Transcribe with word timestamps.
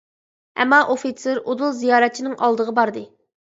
ئەمما 0.63 0.79
ئوفىتسېر 0.93 1.41
ئۇدۇل 1.51 1.75
زىيارەتچىنىڭ 1.83 2.35
ئالدىغا 2.49 2.77
باردى. 2.81 3.07